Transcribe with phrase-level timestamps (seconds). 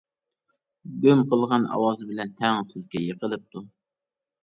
[1.03, 3.69] گۇم قىلغان ئاۋاز بىلەن تەڭ تۈلكە يىقىلىپتۇ.